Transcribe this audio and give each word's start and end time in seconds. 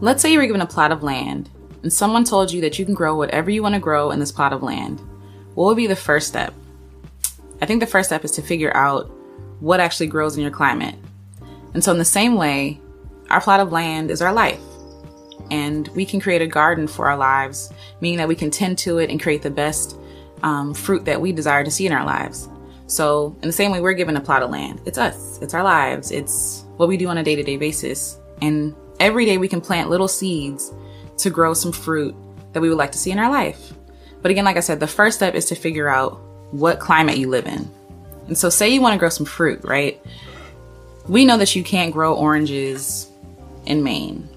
let's 0.00 0.22
say 0.22 0.32
you 0.32 0.38
were 0.38 0.46
given 0.46 0.60
a 0.60 0.66
plot 0.66 0.92
of 0.92 1.02
land 1.02 1.50
and 1.82 1.92
someone 1.92 2.24
told 2.24 2.52
you 2.52 2.60
that 2.62 2.78
you 2.78 2.84
can 2.84 2.94
grow 2.94 3.16
whatever 3.16 3.50
you 3.50 3.62
want 3.62 3.74
to 3.74 3.80
grow 3.80 4.10
in 4.10 4.18
this 4.18 4.32
plot 4.32 4.52
of 4.52 4.62
land. 4.62 5.00
What 5.54 5.66
would 5.66 5.76
be 5.76 5.86
the 5.86 5.96
first 5.96 6.28
step? 6.28 6.54
I 7.60 7.66
think 7.66 7.80
the 7.80 7.86
first 7.86 8.08
step 8.08 8.24
is 8.24 8.30
to 8.32 8.42
figure 8.42 8.76
out 8.76 9.10
what 9.60 9.80
actually 9.80 10.06
grows 10.06 10.36
in 10.36 10.42
your 10.42 10.52
climate. 10.52 10.94
And 11.74 11.82
so, 11.82 11.92
in 11.92 11.98
the 11.98 12.04
same 12.04 12.36
way, 12.36 12.80
our 13.30 13.40
plot 13.40 13.60
of 13.60 13.72
land 13.72 14.10
is 14.10 14.22
our 14.22 14.32
life. 14.32 14.60
And 15.50 15.88
we 15.88 16.04
can 16.04 16.20
create 16.20 16.42
a 16.42 16.46
garden 16.46 16.86
for 16.86 17.08
our 17.08 17.16
lives, 17.16 17.72
meaning 18.00 18.18
that 18.18 18.28
we 18.28 18.34
can 18.34 18.50
tend 18.50 18.78
to 18.78 18.98
it 18.98 19.10
and 19.10 19.20
create 19.20 19.42
the 19.42 19.50
best 19.50 19.96
um, 20.42 20.74
fruit 20.74 21.04
that 21.06 21.20
we 21.20 21.32
desire 21.32 21.64
to 21.64 21.70
see 21.70 21.86
in 21.86 21.92
our 21.92 22.04
lives. 22.04 22.48
So, 22.86 23.36
in 23.42 23.48
the 23.48 23.52
same 23.52 23.70
way, 23.70 23.80
we're 23.80 23.92
given 23.92 24.16
a 24.16 24.20
plot 24.20 24.42
of 24.42 24.50
land. 24.50 24.80
It's 24.86 24.98
us, 24.98 25.38
it's 25.42 25.54
our 25.54 25.62
lives, 25.62 26.10
it's 26.10 26.64
what 26.76 26.88
we 26.88 26.96
do 26.96 27.08
on 27.08 27.18
a 27.18 27.22
day 27.22 27.36
to 27.36 27.42
day 27.42 27.56
basis. 27.56 28.18
And 28.40 28.74
every 29.00 29.24
day 29.24 29.38
we 29.38 29.48
can 29.48 29.60
plant 29.60 29.90
little 29.90 30.08
seeds 30.08 30.72
to 31.18 31.30
grow 31.30 31.54
some 31.54 31.72
fruit 31.72 32.14
that 32.52 32.60
we 32.60 32.68
would 32.68 32.78
like 32.78 32.92
to 32.92 32.98
see 32.98 33.10
in 33.10 33.18
our 33.18 33.30
life. 33.30 33.72
But 34.22 34.30
again, 34.30 34.44
like 34.44 34.56
I 34.56 34.60
said, 34.60 34.80
the 34.80 34.86
first 34.86 35.18
step 35.18 35.34
is 35.34 35.46
to 35.46 35.54
figure 35.54 35.88
out 35.88 36.20
what 36.50 36.80
climate 36.80 37.18
you 37.18 37.28
live 37.28 37.46
in. 37.46 37.70
And 38.26 38.36
so, 38.36 38.50
say 38.50 38.68
you 38.68 38.80
want 38.80 38.94
to 38.94 38.98
grow 38.98 39.08
some 39.08 39.26
fruit, 39.26 39.60
right? 39.64 40.00
We 41.08 41.24
know 41.24 41.38
that 41.38 41.56
you 41.56 41.64
can't 41.64 41.92
grow 41.92 42.14
oranges 42.14 43.10
in 43.66 43.82
Maine. 43.82 44.28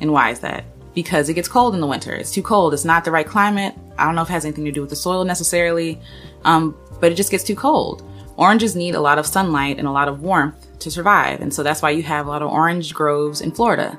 And 0.00 0.12
why 0.12 0.30
is 0.30 0.40
that? 0.40 0.64
Because 0.94 1.28
it 1.28 1.34
gets 1.34 1.48
cold 1.48 1.74
in 1.74 1.80
the 1.80 1.86
winter. 1.86 2.12
It's 2.14 2.32
too 2.32 2.42
cold. 2.42 2.74
It's 2.74 2.84
not 2.84 3.04
the 3.04 3.10
right 3.10 3.26
climate. 3.26 3.74
I 3.96 4.04
don't 4.04 4.14
know 4.14 4.22
if 4.22 4.28
it 4.28 4.32
has 4.32 4.44
anything 4.44 4.64
to 4.64 4.72
do 4.72 4.80
with 4.80 4.90
the 4.90 4.96
soil 4.96 5.24
necessarily, 5.24 6.00
um, 6.44 6.76
but 7.00 7.12
it 7.12 7.14
just 7.14 7.30
gets 7.30 7.44
too 7.44 7.56
cold. 7.56 8.02
Oranges 8.36 8.76
need 8.76 8.94
a 8.94 9.00
lot 9.00 9.18
of 9.18 9.26
sunlight 9.26 9.78
and 9.78 9.88
a 9.88 9.90
lot 9.90 10.08
of 10.08 10.22
warmth 10.22 10.66
to 10.80 10.90
survive. 10.90 11.40
And 11.40 11.52
so 11.52 11.62
that's 11.62 11.82
why 11.82 11.90
you 11.90 12.02
have 12.02 12.26
a 12.26 12.28
lot 12.28 12.42
of 12.42 12.50
orange 12.50 12.94
groves 12.94 13.40
in 13.40 13.50
Florida. 13.50 13.98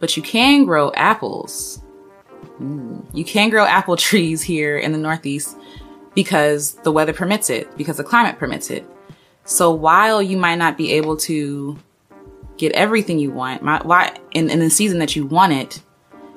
But 0.00 0.16
you 0.16 0.22
can 0.22 0.64
grow 0.64 0.92
apples. 0.92 1.82
Mm. 2.60 3.04
You 3.14 3.24
can 3.24 3.50
grow 3.50 3.64
apple 3.64 3.96
trees 4.08 4.42
here 4.42 4.76
in 4.76 4.92
the 4.92 4.98
Northeast 4.98 5.56
because 6.14 6.72
the 6.82 6.92
weather 6.92 7.12
permits 7.12 7.50
it, 7.50 7.76
because 7.76 7.96
the 7.96 8.04
climate 8.04 8.38
permits 8.38 8.70
it. 8.70 8.84
So 9.44 9.70
while 9.72 10.22
you 10.22 10.36
might 10.36 10.56
not 10.56 10.76
be 10.76 10.92
able 10.92 11.16
to 11.18 11.78
get 12.56 12.72
everything 12.72 13.18
you 13.18 13.30
want, 13.30 13.62
my, 13.62 13.80
why 13.82 14.18
in, 14.32 14.50
in 14.50 14.58
the 14.60 14.70
season 14.70 14.98
that 14.98 15.16
you 15.16 15.24
want 15.26 15.52
it, 15.52 15.82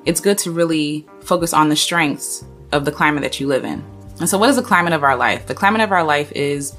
it's 0.05 0.19
good 0.19 0.37
to 0.39 0.51
really 0.51 1.07
focus 1.21 1.53
on 1.53 1.69
the 1.69 1.75
strengths 1.75 2.45
of 2.71 2.85
the 2.85 2.91
climate 2.91 3.23
that 3.23 3.39
you 3.39 3.47
live 3.47 3.63
in. 3.63 3.83
And 4.19 4.29
so 4.29 4.37
what 4.37 4.49
is 4.49 4.55
the 4.55 4.61
climate 4.61 4.93
of 4.93 5.03
our 5.03 5.15
life? 5.15 5.47
The 5.47 5.55
climate 5.55 5.81
of 5.81 5.91
our 5.91 6.03
life 6.03 6.31
is 6.33 6.75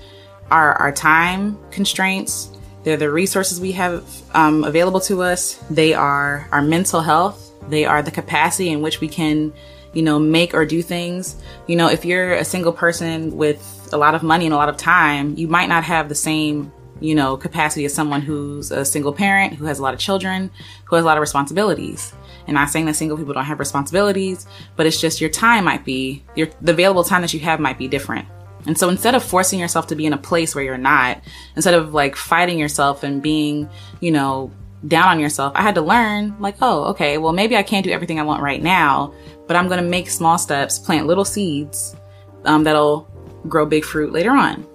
our, 0.50 0.74
our 0.74 0.92
time 0.92 1.58
constraints. 1.70 2.50
They're 2.84 2.96
the 2.96 3.10
resources 3.10 3.60
we 3.60 3.72
have 3.72 4.04
um, 4.34 4.62
available 4.62 5.00
to 5.00 5.22
us. 5.22 5.54
They 5.70 5.94
are 5.94 6.48
our 6.52 6.62
mental 6.62 7.00
health. 7.00 7.50
They 7.68 7.84
are 7.84 8.02
the 8.02 8.10
capacity 8.10 8.70
in 8.70 8.82
which 8.82 9.00
we 9.00 9.08
can 9.08 9.52
you 9.94 10.02
know, 10.02 10.18
make 10.18 10.52
or 10.52 10.66
do 10.66 10.82
things. 10.82 11.36
You 11.66 11.76
know, 11.76 11.88
if 11.88 12.04
you're 12.04 12.34
a 12.34 12.44
single 12.44 12.72
person 12.72 13.36
with 13.36 13.88
a 13.92 13.96
lot 13.96 14.14
of 14.14 14.22
money 14.22 14.44
and 14.44 14.52
a 14.52 14.56
lot 14.56 14.68
of 14.68 14.76
time, 14.76 15.36
you 15.36 15.48
might 15.48 15.68
not 15.68 15.84
have 15.84 16.08
the 16.08 16.14
same, 16.14 16.72
you 17.00 17.14
know, 17.14 17.36
capacity 17.36 17.84
as 17.84 17.94
someone 17.94 18.20
who's 18.20 18.70
a 18.70 18.84
single 18.84 19.12
parent, 19.12 19.54
who 19.54 19.64
has 19.64 19.78
a 19.78 19.82
lot 19.82 19.94
of 19.94 20.00
children, 20.00 20.50
who 20.84 20.96
has 20.96 21.04
a 21.04 21.06
lot 21.06 21.16
of 21.16 21.20
responsibilities. 21.20 22.12
And 22.46 22.54
not 22.54 22.68
saying 22.68 22.86
that 22.86 22.96
single 22.96 23.16
people 23.16 23.32
don't 23.32 23.44
have 23.44 23.58
responsibilities, 23.58 24.46
but 24.76 24.84
it's 24.84 25.00
just 25.00 25.20
your 25.20 25.30
time 25.30 25.64
might 25.64 25.84
be, 25.84 26.22
your, 26.34 26.48
the 26.60 26.72
available 26.72 27.04
time 27.04 27.22
that 27.22 27.32
you 27.32 27.40
have 27.40 27.58
might 27.58 27.78
be 27.78 27.88
different. 27.88 28.28
And 28.66 28.78
so 28.78 28.88
instead 28.88 29.14
of 29.14 29.22
forcing 29.22 29.58
yourself 29.60 29.88
to 29.88 29.94
be 29.94 30.06
in 30.06 30.12
a 30.12 30.18
place 30.18 30.54
where 30.54 30.64
you're 30.64 30.78
not, 30.78 31.20
instead 31.54 31.74
of 31.74 31.92
like 31.92 32.16
fighting 32.16 32.58
yourself 32.58 33.02
and 33.02 33.22
being, 33.22 33.68
you 34.00 34.10
know, 34.10 34.50
down 34.86 35.08
on 35.08 35.20
yourself, 35.20 35.52
I 35.54 35.62
had 35.62 35.74
to 35.76 35.82
learn 35.82 36.36
like, 36.40 36.56
oh, 36.62 36.84
okay, 36.84 37.18
well, 37.18 37.32
maybe 37.32 37.56
I 37.56 37.62
can't 37.62 37.84
do 37.84 37.90
everything 37.90 38.18
I 38.18 38.22
want 38.22 38.42
right 38.42 38.62
now, 38.62 39.12
but 39.46 39.56
I'm 39.56 39.68
going 39.68 39.82
to 39.82 39.88
make 39.88 40.08
small 40.08 40.38
steps, 40.38 40.78
plant 40.78 41.06
little 41.06 41.24
seeds 41.24 41.96
um, 42.44 42.64
that'll 42.64 43.08
grow 43.48 43.66
big 43.66 43.84
fruit 43.84 44.12
later 44.12 44.30
on. 44.30 44.66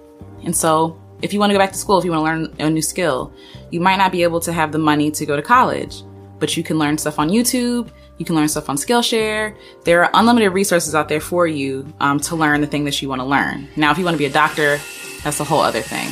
And 0.44 0.56
so, 0.56 1.00
if 1.22 1.34
you 1.34 1.40
want 1.40 1.50
to 1.50 1.54
go 1.54 1.58
back 1.58 1.72
to 1.72 1.78
school, 1.78 1.98
if 1.98 2.04
you 2.04 2.12
want 2.12 2.20
to 2.20 2.24
learn 2.24 2.68
a 2.68 2.70
new 2.70 2.80
skill, 2.80 3.32
you 3.70 3.80
might 3.80 3.96
not 3.96 4.10
be 4.10 4.22
able 4.22 4.40
to 4.40 4.52
have 4.52 4.72
the 4.72 4.78
money 4.78 5.10
to 5.10 5.26
go 5.26 5.36
to 5.36 5.42
college, 5.42 6.02
but 6.40 6.56
you 6.56 6.62
can 6.62 6.78
learn 6.78 6.98
stuff 6.98 7.18
on 7.18 7.28
YouTube. 7.28 7.90
You 8.18 8.24
can 8.24 8.34
learn 8.34 8.48
stuff 8.48 8.68
on 8.68 8.76
Skillshare. 8.76 9.54
There 9.84 10.04
are 10.04 10.10
unlimited 10.14 10.52
resources 10.52 10.94
out 10.94 11.08
there 11.08 11.20
for 11.20 11.46
you 11.46 11.90
um, 12.00 12.18
to 12.20 12.36
learn 12.36 12.60
the 12.60 12.66
thing 12.66 12.84
that 12.84 13.00
you 13.00 13.08
want 13.08 13.20
to 13.20 13.26
learn. 13.26 13.68
Now, 13.76 13.92
if 13.92 13.98
you 13.98 14.04
want 14.04 14.14
to 14.14 14.18
be 14.18 14.26
a 14.26 14.30
doctor, 14.30 14.78
that's 15.22 15.40
a 15.40 15.44
whole 15.44 15.60
other 15.60 15.80
thing. 15.80 16.08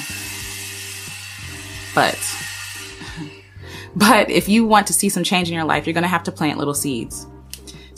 But, 1.94 2.18
but 3.96 4.30
if 4.30 4.48
you 4.48 4.66
want 4.66 4.86
to 4.86 4.92
see 4.92 5.08
some 5.08 5.24
change 5.24 5.48
in 5.48 5.54
your 5.54 5.64
life, 5.64 5.86
you're 5.86 5.94
going 5.94 6.02
to 6.02 6.08
have 6.08 6.22
to 6.24 6.32
plant 6.32 6.58
little 6.58 6.74
seeds. 6.74 7.26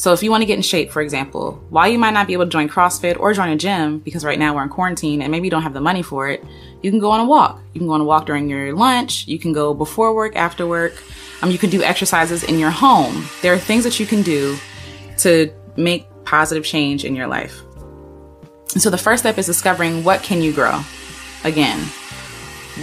So 0.01 0.15
if 0.15 0.23
you 0.23 0.31
want 0.31 0.41
to 0.41 0.47
get 0.47 0.57
in 0.57 0.63
shape, 0.63 0.91
for 0.91 1.03
example, 1.03 1.63
while 1.69 1.87
you 1.87 1.99
might 1.99 2.15
not 2.15 2.27
be 2.27 2.33
able 2.33 2.47
to 2.47 2.51
join 2.51 2.71
CrossFit 2.71 3.21
or 3.21 3.35
join 3.35 3.51
a 3.51 3.57
gym 3.57 3.99
because 3.99 4.25
right 4.25 4.39
now 4.39 4.55
we're 4.55 4.63
in 4.63 4.71
quarantine 4.71 5.21
and 5.21 5.31
maybe 5.31 5.47
you 5.47 5.51
don't 5.51 5.63
have 5.63 5.75
the 5.75 5.81
money 5.83 6.03
for 6.03 6.27
it, 6.27 6.43
you 6.81 6.91
can 6.91 7.01
go 7.01 7.11
on 7.11 7.21
a 7.21 7.25
walk. 7.27 7.61
You 7.75 7.81
can 7.81 7.87
go 7.87 7.93
on 7.93 8.01
a 8.01 8.05
walk 8.05 8.25
during 8.25 8.49
your 8.49 8.75
lunch. 8.75 9.29
You 9.29 9.39
can 9.39 9.53
go 9.53 9.75
before 9.75 10.15
work, 10.15 10.37
after 10.37 10.67
work. 10.67 10.95
Um, 11.43 11.51
you 11.51 11.59
can 11.59 11.71
do 11.71 11.83
exercises 11.83 12.43
in 12.43 12.59
your 12.59 12.71
home. 12.71 13.25
There 13.43 13.53
are 13.53 13.59
things 13.59 13.85
that 13.85 13.99
you 13.99 14.07
can 14.07 14.23
do 14.23 14.57
to 15.19 15.53
make 15.77 16.07
positive 16.25 16.65
change 16.65 17.05
in 17.05 17.17
your 17.17 17.27
life. 17.27 17.61
And 18.73 18.83
so 18.83 18.91
the 18.91 18.99
first 18.99 19.23
step 19.23 19.39
is 19.39 19.47
discovering 19.47 20.05
what 20.05 20.23
can 20.23 20.43
you 20.43 20.53
grow. 20.53 20.81
Again, 21.45 21.79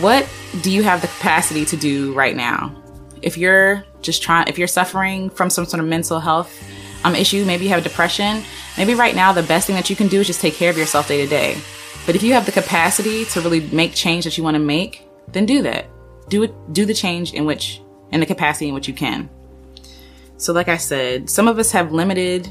what 0.01 0.27
do 0.61 0.71
you 0.71 0.83
have 0.83 1.01
the 1.01 1.07
capacity 1.07 1.65
to 1.65 1.77
do 1.77 2.13
right 2.13 2.35
now? 2.35 2.75
If 3.21 3.37
you're 3.37 3.85
just 4.01 4.21
trying, 4.21 4.47
if 4.47 4.57
you're 4.57 4.67
suffering 4.67 5.29
from 5.29 5.49
some 5.49 5.65
sort 5.65 5.81
of 5.81 5.87
mental 5.87 6.19
health 6.19 6.51
um, 7.03 7.15
issue, 7.15 7.45
maybe 7.45 7.65
you 7.65 7.69
have 7.71 7.83
depression, 7.83 8.43
maybe 8.77 8.95
right 8.95 9.15
now 9.15 9.31
the 9.33 9.43
best 9.43 9.67
thing 9.67 9.75
that 9.75 9.89
you 9.89 9.95
can 9.95 10.07
do 10.07 10.19
is 10.19 10.27
just 10.27 10.41
take 10.41 10.55
care 10.55 10.69
of 10.69 10.77
yourself 10.77 11.07
day 11.07 11.23
to 11.23 11.27
day. 11.27 11.57
But 12.05 12.15
if 12.15 12.23
you 12.23 12.33
have 12.33 12.45
the 12.45 12.51
capacity 12.51 13.25
to 13.25 13.41
really 13.41 13.61
make 13.69 13.93
change 13.93 14.23
that 14.23 14.37
you 14.37 14.43
want 14.43 14.55
to 14.55 14.59
make, 14.59 15.07
then 15.27 15.45
do 15.45 15.61
that. 15.63 15.87
Do 16.29 16.43
it, 16.43 16.53
do 16.73 16.85
the 16.85 16.93
change 16.93 17.33
in 17.33 17.45
which, 17.45 17.81
in 18.11 18.19
the 18.19 18.25
capacity 18.25 18.67
in 18.67 18.73
which 18.73 18.87
you 18.87 18.93
can. 18.93 19.29
So 20.37 20.53
like 20.53 20.67
I 20.67 20.77
said, 20.77 21.29
some 21.29 21.47
of 21.47 21.57
us 21.59 21.71
have 21.71 21.91
limited 21.91 22.47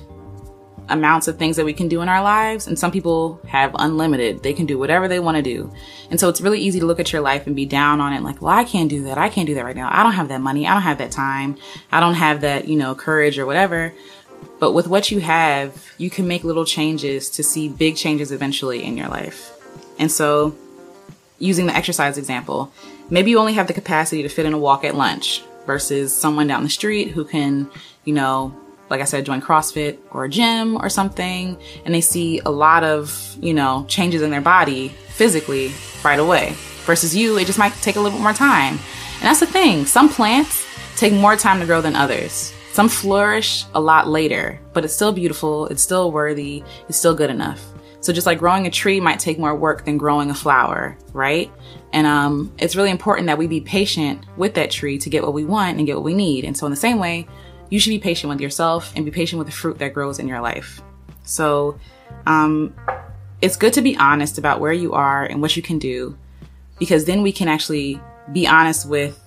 amounts 0.89 1.27
of 1.27 1.37
things 1.39 1.57
that 1.57 1.65
we 1.65 1.73
can 1.73 1.89
do 1.89 2.01
in 2.01 2.09
our 2.09 2.23
lives 2.23 2.67
and 2.67 2.79
some 2.79 2.93
people 2.93 3.41
have 3.49 3.75
unlimited. 3.79 4.43
They 4.43 4.53
can 4.53 4.67
do 4.67 4.79
whatever 4.79 5.09
they 5.09 5.19
want 5.19 5.37
to 5.37 5.43
do. 5.43 5.73
And 6.11 6.21
so 6.21 6.29
it's 6.29 6.41
really 6.41 6.61
easy 6.61 6.81
to 6.81 6.87
look 6.87 7.01
at 7.01 7.13
your 7.13 7.23
life 7.23 7.47
and 7.47 7.57
be 7.57 7.67
down 7.67 8.01
on 8.01 8.13
it 8.13 8.23
like, 8.23 8.41
well, 8.41 8.57
I 8.57 8.65
can't 8.65 8.89
do 8.89 9.05
that. 9.05 9.19
I 9.19 9.29
can't 9.29 9.47
do 9.47 9.55
that 9.55 9.65
right 9.65 9.77
now. 9.77 9.89
I 9.93 10.03
don't 10.03 10.13
have 10.13 10.29
that 10.29 10.41
money. 10.41 10.67
I 10.67 10.75
don't 10.75 10.83
have 10.83 10.99
that 10.99 11.11
time. 11.11 11.57
I 11.91 12.01
don't 12.01 12.15
have 12.15 12.43
that, 12.43 12.69
you 12.69 12.77
know, 12.77 12.95
courage 12.95 13.39
or 13.39 13.47
whatever. 13.47 13.93
But 14.59 14.73
with 14.73 14.87
what 14.87 15.11
you 15.11 15.21
have, 15.21 15.87
you 15.99 16.11
can 16.11 16.29
make 16.29 16.45
little 16.45 16.65
changes 16.65 17.29
to 17.31 17.43
see 17.43 17.69
big 17.69 17.97
changes 17.97 18.33
eventually 18.33 18.85
in 18.85 18.97
your 18.97 19.09
life. 19.09 19.53
And 19.99 20.11
so, 20.11 20.57
using 21.39 21.67
the 21.67 21.75
exercise 21.75 22.17
example, 22.17 22.73
maybe 23.11 23.31
you 23.31 23.39
only 23.39 23.55
have 23.55 23.67
the 23.67 23.73
capacity 23.73 24.23
to 24.23 24.29
fit 24.29 24.47
in 24.47 24.53
a 24.53 24.59
walk 24.59 24.85
at 24.85 24.95
lunch 24.95 25.43
versus 25.67 26.17
someone 26.17 26.47
down 26.47 26.63
the 26.63 26.71
street 26.71 27.11
who 27.11 27.25
can, 27.25 27.69
you 28.05 28.15
know, 28.15 28.55
like 28.89 29.01
I 29.01 29.05
said, 29.05 29.27
join 29.27 29.41
CrossFit 29.43 29.99
or 30.11 30.25
a 30.25 30.29
gym 30.29 30.77
or 30.77 30.89
something, 30.89 31.59
and 31.85 31.95
they 31.95 32.01
see 32.01 32.41
a 32.41 32.51
lot 32.51 32.85
of, 32.85 33.37
you 33.41 33.53
know, 33.53 33.85
changes 33.89 34.23
in 34.23 34.31
their 34.31 34.41
body 34.41 34.89
physically 35.09 35.73
right 36.05 36.21
away. 36.21 36.55
Versus 36.85 37.17
you, 37.17 37.37
it 37.37 37.47
just 37.47 37.59
might 37.59 37.73
take 37.75 37.97
a 37.97 38.01
little 38.01 38.17
bit 38.17 38.23
more 38.23 38.33
time. 38.33 38.75
And 38.75 39.23
that's 39.23 39.41
the 39.41 39.47
thing. 39.47 39.87
Some 39.87 40.09
plants 40.09 40.65
take 40.97 41.13
more 41.13 41.35
time 41.35 41.59
to 41.59 41.67
grow 41.67 41.81
than 41.81 41.97
others. 41.97 42.55
Some 42.73 42.89
flourish 42.89 43.65
a 43.75 43.81
lot 43.81 44.07
later, 44.07 44.61
but 44.73 44.85
it's 44.85 44.95
still 44.95 45.11
beautiful, 45.11 45.67
it's 45.67 45.83
still 45.83 46.13
worthy, 46.13 46.63
it's 46.89 46.99
still 46.99 47.15
good 47.15 47.31
enough. 47.31 47.65
So 48.01 48.13
just 48.13 48.27
like 48.27 48.39
growing 48.39 48.67
a 48.67 48.71
tree 48.71 49.01
might 49.01 49.19
take 49.19 49.39
more 49.39 49.57
work 49.57 49.85
than 49.85 49.97
growing 49.97 50.31
a 50.31 50.35
flower, 50.35 50.97
right? 51.13 51.51
And 51.97 52.07
um, 52.07 52.53
it's 52.59 52.77
really 52.77 52.91
important 52.91 53.27
that 53.29 53.39
we 53.39 53.47
be 53.47 53.63
patient 53.63 54.27
with 54.37 54.53
that 54.57 54.71
tree 54.71 54.99
to 54.99 55.09
get 55.09 55.23
what 55.23 55.33
we 55.33 55.47
want 55.47 55.79
and 55.79 55.87
get 55.87 55.97
what 55.97 56.05
we 56.05 56.13
need. 56.13 56.45
And 56.45 56.55
so 56.55 56.67
in 56.67 56.71
the 56.71 56.77
same 56.77 56.99
way, 56.99 57.27
you 57.71 57.81
should 57.81 57.89
be 57.89 57.99
patient 57.99 58.29
with 58.29 58.39
yourself 58.39 58.93
and 58.95 59.07
be 59.07 59.11
patient 59.11 59.39
with 59.39 59.47
the 59.47 59.53
fruit 59.55 59.79
that 59.79 59.95
grows 59.95 60.19
in 60.19 60.29
your 60.29 60.43
life. 60.43 60.83
So 61.23 61.81
um, 62.27 62.77
it's 63.41 63.57
good 63.57 63.73
to 63.73 63.81
be 63.81 63.97
honest 63.97 64.37
about 64.37 64.61
where 64.61 64.75
you 64.75 64.93
are 64.93 65.25
and 65.25 65.41
what 65.41 65.57
you 65.57 65.63
can 65.63 65.79
do, 65.79 66.19
because 66.79 67.07
then 67.07 67.23
we 67.23 67.33
can 67.33 67.49
actually 67.49 67.99
be 68.31 68.47
honest 68.47 68.87
with 68.87 69.19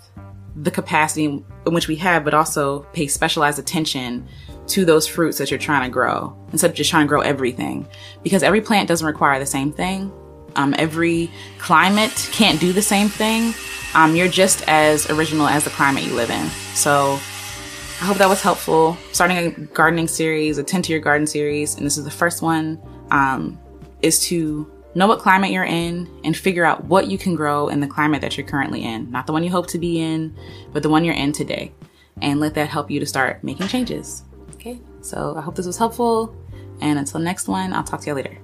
the 0.56 0.70
capacity 0.70 1.26
in 1.26 1.44
which 1.66 1.88
we 1.88 1.96
have, 1.96 2.24
but 2.24 2.36
also 2.36 2.82
pay 2.94 3.08
specialized 3.08 3.58
attention 3.58 4.28
to 4.68 4.86
those 4.86 5.08
fruits 5.08 5.40
that 5.40 5.50
you're 5.50 5.60
trying 5.60 5.90
to 5.90 5.92
grow 5.92 6.38
instead 6.52 6.70
of 6.70 6.76
just 6.76 6.92
trying 6.92 7.08
to 7.08 7.10
grow 7.10 7.22
everything. 7.22 7.88
Because 8.22 8.44
every 8.44 8.62
plant 8.62 8.88
doesn't 8.88 9.08
require 9.08 9.40
the 9.40 9.46
same 9.48 9.72
thing. 9.72 10.12
Um, 10.56 10.76
every 10.78 11.32
climate 11.58 12.30
can't 12.32 12.60
do 12.60 12.74
the 12.74 12.82
same 12.82 13.10
thing. 13.10 13.54
Um, 13.94 14.16
you're 14.16 14.28
just 14.28 14.64
as 14.68 15.10
original 15.10 15.48
as 15.48 15.64
the 15.64 15.70
climate 15.72 16.04
you 16.04 16.14
live 16.14 16.30
in. 16.30 16.48
So 16.76 17.14
I 18.02 18.06
hope 18.06 18.18
that 18.18 18.30
was 18.30 18.42
helpful. 18.42 18.98
Starting 19.12 19.38
a 19.38 19.52
gardening 19.52 20.08
series, 20.08 20.58
a 20.58 20.64
tend 20.64 20.86
to 20.86 20.92
your 20.92 21.02
garden 21.02 21.28
series, 21.28 21.76
and 21.76 21.86
this 21.86 21.98
is 21.98 22.04
the 22.04 22.12
first 22.12 22.42
one, 22.42 22.82
um, 23.12 23.60
is 24.02 24.20
to 24.28 24.72
Know 24.96 25.06
what 25.06 25.20
climate 25.20 25.52
you're 25.52 25.64
in 25.64 26.10
and 26.24 26.36
figure 26.36 26.66
out 26.66 26.86
what 26.86 27.08
you 27.08 27.18
can 27.20 27.36
grow 27.36 27.68
in 27.68 27.80
the 27.80 27.88
climate 27.88 28.22
that 28.22 28.36
you're 28.38 28.48
currently 28.48 28.84
in. 28.84 29.12
Not 29.12 29.28
the 29.28 29.34
one 29.34 29.44
you 29.44 29.52
hope 29.52 29.68
to 29.68 29.78
be 29.78 30.00
in, 30.00 30.36
but 30.74 30.82
the 30.82 30.90
one 30.90 31.06
you're 31.06 31.14
in 31.16 31.32
today. 31.32 31.72
and 32.22 32.40
let 32.42 32.54
that 32.56 32.68
help 32.68 32.92
you 32.92 33.00
to 33.00 33.06
start 33.06 33.44
making 33.46 33.68
changes. 33.70 34.24
Okay, 34.56 34.82
so 35.02 35.36
I 35.38 35.42
hope 35.42 35.56
this 35.56 35.66
was 35.66 35.78
helpful. 35.78 36.36
And 36.82 37.00
until 37.00 37.22
next 37.22 37.48
one, 37.48 37.72
I'll 37.72 37.84
talk 37.84 38.02
to 38.02 38.08
you 38.08 38.14
later. 38.14 38.38